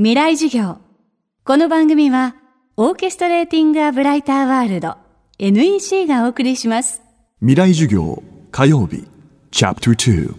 [0.00, 0.76] 未来授業。
[1.42, 2.36] この番組は、
[2.76, 4.94] オーケストレーティング・ア・ブライター・ワールド
[5.40, 7.02] NEC がお送りします。
[7.40, 8.22] 未来授業
[8.52, 9.08] 火曜日
[9.50, 10.34] チャプター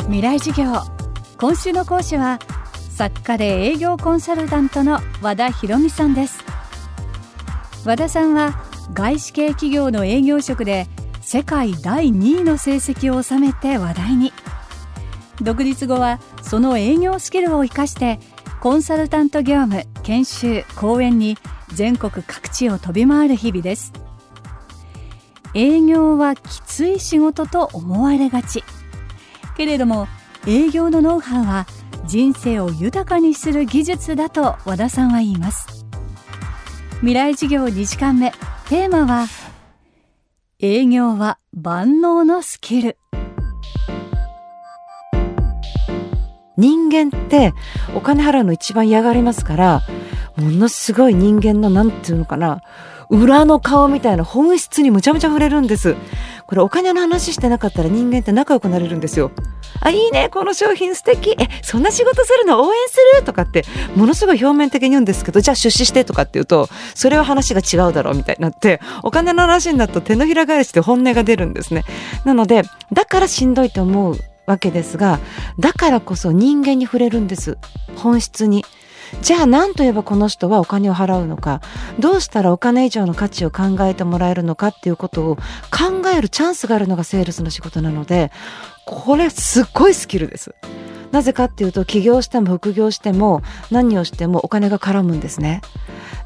[0.00, 0.74] 未来授業。
[1.38, 2.38] 今週の講師は、
[2.90, 6.44] 作家で営業コンサルタントの和田博美さんです。
[7.86, 8.62] 和田さんは、
[8.92, 10.88] 外資系企業の営業職で、
[11.22, 14.34] 世界第2位の成績を収めて話題に。
[15.40, 18.20] 独立後はその営業スキルを生かして
[18.60, 21.36] コンサルタント業務研修講演に
[21.74, 23.92] 全国各地を飛び回る日々です。
[25.54, 28.62] 営業はきつい仕事と思われがち。
[29.56, 30.06] けれども
[30.46, 31.66] 営業のノウハウは
[32.06, 35.86] 人生を豊かにする技術だと和田さんは言います。
[36.98, 38.32] 未来事業2時間目。
[38.68, 39.26] テーマは
[40.60, 42.96] 営業は万能のスキル。
[46.56, 47.52] 人間って
[47.94, 49.82] お金払うの一番嫌がりますから、
[50.36, 52.62] ものすごい人間のなんていうのかな、
[53.10, 55.96] 裏の顔みたいな本質にむちゃむちゃ触れるんです。
[56.46, 59.30] これお金の話してなかったら人間って仲良くなれるんですよ。
[59.80, 61.30] あ、いいね、この商品素敵。
[61.38, 63.24] え、そんな仕事するの応援する？
[63.24, 63.64] とかって、
[63.96, 71.84] ものすごい表面的に言うんですけど、じゃあ出資してとかって言うと、それは話が違うだろうみたいになって、お金の話になると手のひら返しで本音が出るんですね。
[72.24, 74.16] なので、だからしんどいと思う
[74.46, 75.20] わけですが
[75.58, 77.58] だからこそ人間に触れるんです。
[77.96, 78.64] 本質に。
[79.20, 81.60] じゃあ何と言えばこの人はお金を払うのか。
[81.98, 88.32] どうしたらお金以上の価値を考えてもらえるのかっていうことを考えるチャンスがあるのがセールスの仕事なので
[88.86, 90.54] これすっごいスキルです。
[91.10, 95.60] なぜかっていうと起業しても副業しても何をしてもお金が絡むんですね。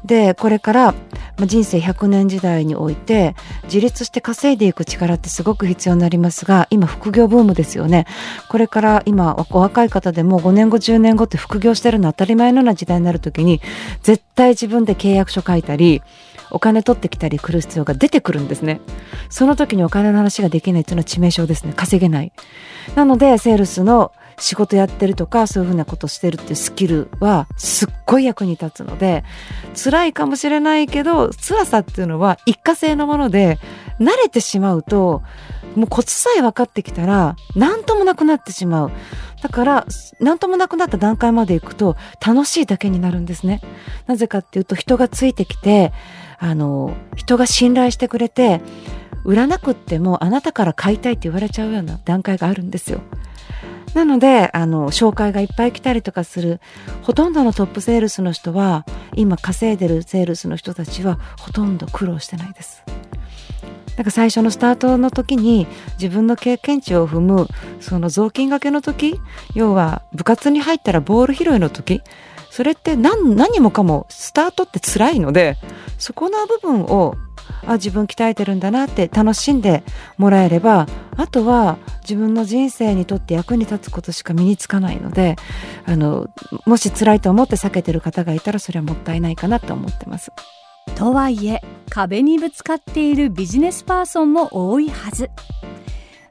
[0.05, 0.95] でこれから
[1.37, 8.05] まあ人生100年時代において自立して稼いでいく力ってすごく必要になりますが今副業ブームですよね。
[8.49, 13.61] これから今お若い方でも5年後10年後って副業してるの当たり前のような時代になる時に
[14.01, 16.01] 絶対自分で契約書書いたり
[16.49, 18.81] お金取ってきたり来る必要が出てくるんですね。
[19.29, 21.73] その時にお金の話ができないっていうのは致命傷ですね。
[21.75, 22.31] 稼げない。
[22.95, 29.23] なのでセールスの仕事やってるとかそういうふうなことしてるっていうスキルはすっごい役に立つので
[29.75, 33.57] 辛いかもしれないけど辛さっていうのは一過性のもので
[33.99, 35.23] 慣れてしまうと
[35.75, 38.91] もうコツさえ分かってきたら何ともなくなってしまう。
[39.43, 39.85] だから
[40.19, 41.95] 何ともなくなった段階まで行くと
[42.25, 43.61] 楽しいだけになるんですね。
[44.07, 45.93] なぜかっていうと人がついてきて
[46.39, 48.61] あの人が信頼してくれて
[49.23, 53.01] 売らなくってもあなたから買いたいって言われちゃうような段階があるんですよ。
[53.97, 56.61] なのであの紹介がいっぱい来たりとかする
[57.01, 58.85] ほとんどのトップセールスの人は
[59.15, 62.83] 今稼いでるセールスの人たちはほとんど苦労してないです。
[62.85, 67.47] だから最初のスタートの時に自分の経験値を踏む
[67.79, 69.19] その雑巾がけの時
[69.55, 72.03] 要は部活に入ったらボール拾いの時
[72.57, 75.57] それって何何もかもスタートって辛いので
[75.99, 77.15] そこの部分を
[77.67, 79.83] あ自分鍛えてるんだなって楽しんで
[80.17, 85.35] もらえればあとは自分の人生にとって役に立つことしか身につかないので
[85.85, 86.31] あの
[86.65, 90.31] もし辛いと思って避けてる方がいたらそれはもったいないかなと思ってます。
[90.95, 95.29] とはいえ壁にぶつかっているビジネスパーソンも多いはず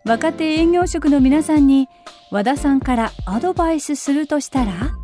[0.05, 1.89] 若手営業職の皆さんに
[2.33, 4.96] 和田さんからアドバイスするとしたら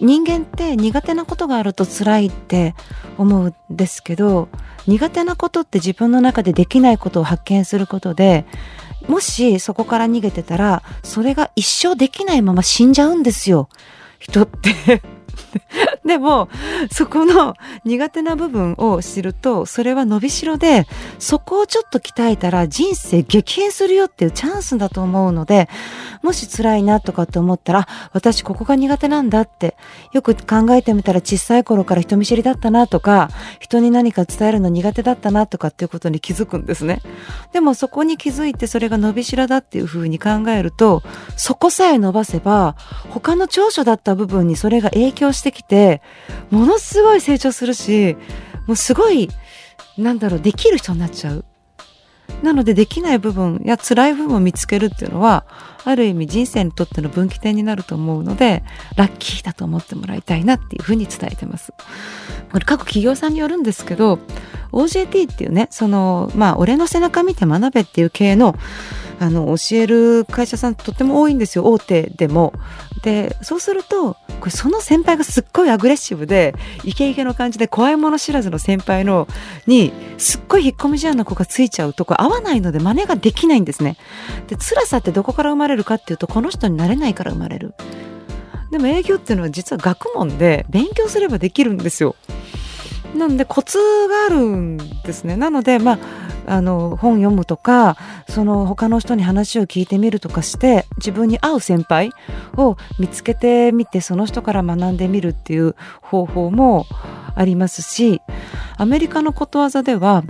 [0.00, 2.74] 人間って苦手なことがあると辛いって
[3.16, 4.48] 思うんですけど
[4.86, 8.46] 苦手なことって自分の中でできないことを発見することで
[9.06, 13.68] もしそこから逃げてたらそれが一生できないまま死んじゃうんですよ。
[14.18, 15.02] 人って。
[16.08, 16.48] でも
[16.90, 17.54] そこの
[17.84, 20.86] 苦手な部分を知るとそれは伸びしろで
[21.18, 25.68] そこをちょっと鍛えたら人生激変するよっていうチャンスだと思うので
[26.22, 29.76] もし辛いなとかって思ったら私ここが苦手なんだって
[30.14, 33.28] よく考えてみたら小さい頃から人見知りだったなとか
[33.60, 37.02] 人に何か伝えるの苦手だったなとかっていうことに気づくんですね。
[37.52, 41.02] でもそこに気づいてそれが伸びしろだっていうふうに考えると
[41.36, 42.76] そこさえ伸ばせば
[43.10, 45.97] 他の長所だった部分にそれが影響してきて
[46.50, 48.16] ものすごい成長するし
[48.66, 49.28] もうすごい
[49.96, 51.44] なんだろうできる人になっちゃう。
[52.42, 55.46] なのでできない部分や辛い部分を見つけるっていうのは
[55.84, 58.62] ある意味人生にとっての分岐点になると思うので
[58.96, 61.72] ラッキーだと思ってもらいたいなっていうふうに伝えてます。
[62.52, 64.18] これ各企業さんによるんですけど
[64.72, 68.54] OJT っていうねそのまあ俺の背中見て学べっていう系の
[69.20, 72.52] あの教える会社さんとっても多いんですよ大手でも。
[73.02, 76.54] でそうするとこれその先輩がすっごいアグレッシブで
[76.84, 79.26] イケイケの感じで怖いもの知らずの先輩の
[79.66, 83.96] にすっごい引っ込み思案な子がついちゃうとこ合わないので真似ができないんですね。
[84.46, 87.74] で辛さってどこから生まれるかっていうとこの人になれないから生まれる。
[88.70, 92.16] でも営業っていうのは実は学問で勉強すればできるんですよ。
[93.14, 95.36] なのでコツがあるんですね。
[95.36, 95.98] なのでまあ
[96.48, 97.96] あの本読むとか
[98.28, 102.12] その他の人に話を聞いてみるとかして自分に合う先輩
[102.56, 106.86] を見つけてみてその人から学んでみるっていう方法も
[107.34, 108.20] ありますし
[108.76, 110.24] アメリカのことわざでは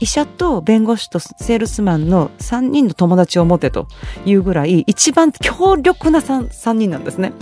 [0.00, 3.86] 医者と弁護士とセールスマンの3人の友達を持てと
[4.24, 7.34] いうぐらい一番強力な 3, 3人なんですね。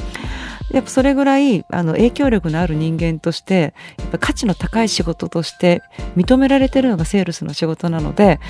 [0.70, 5.82] やっぱそれぐらいあの影響力のある人間としてやっぱ価値の高い仕事として
[6.16, 8.40] 認められてるのがセールスの仕事なので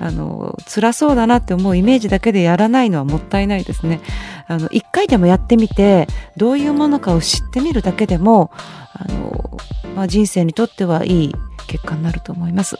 [0.00, 4.00] あの辛そうだなって思うイメージだけでやらないのはもったいないですね。
[4.48, 8.50] あの一回でもやってみてどういうものかを知ってみるだけでも
[8.94, 9.58] あの、
[9.94, 11.34] まあ、人生にとってはいい
[11.66, 12.76] 結果になると思います。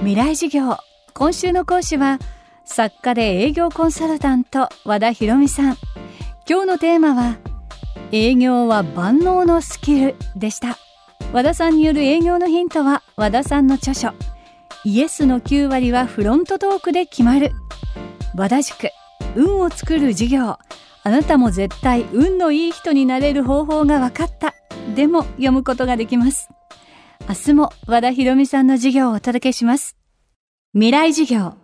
[0.00, 0.76] 未来事業
[1.14, 2.18] 今週の講師は
[2.64, 5.76] 作家で営業コンサルタント和田博美さん
[6.48, 7.36] 今日のテーマは
[8.12, 10.78] 営業は万能のスキルでした。
[11.32, 14.12] 和田さんによる営業のヒントは和田さんの著書。
[14.84, 17.52] イエスの9割はフロントトークで決まる。
[18.34, 18.88] 和田塾
[19.36, 20.58] 運を作る授業。
[21.02, 24.54] あなたも絶対運のいい人になれる方法が分かった。
[24.94, 26.48] でも読むことができます。
[27.28, 29.96] 明日も和田博美さんの授業をお届けします。
[30.72, 31.54] 未来授業。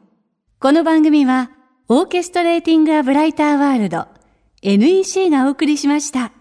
[0.61, 1.51] この番組は
[1.89, 4.07] オーケストレーティング・ア・ブライター・ワールド
[4.63, 6.36] NEC がお送りしました。